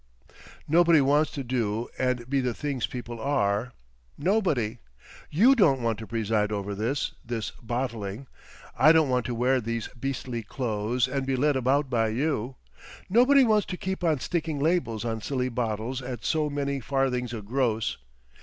"Nobody 0.67 0.99
wants 0.99 1.29
to 1.29 1.43
do 1.43 1.87
and 1.99 2.27
be 2.27 2.41
the 2.41 2.55
things 2.55 2.87
people 2.87 3.19
are—nobody. 3.21 4.79
YOU 5.29 5.53
don't 5.53 5.79
want 5.83 5.99
to 5.99 6.07
preside 6.07 6.51
over 6.51 6.73
this—this 6.73 7.51
bottling; 7.61 8.25
I 8.75 8.93
don't 8.93 9.09
want 9.09 9.27
to 9.27 9.35
wear 9.35 9.61
these 9.61 9.89
beastly 9.89 10.41
clothes 10.41 11.07
and 11.07 11.27
be 11.27 11.35
led 11.35 11.55
about 11.55 11.87
by 11.91 12.07
you; 12.07 12.55
nobody 13.11 13.43
wants 13.43 13.67
to 13.67 13.77
keep 13.77 14.03
on 14.03 14.19
sticking 14.19 14.57
labels 14.57 15.05
on 15.05 15.21
silly 15.21 15.49
bottles 15.49 16.01
at 16.01 16.25
so 16.25 16.49
many 16.49 16.79
farthings 16.79 17.31
a 17.31 17.43
gross. 17.43 17.97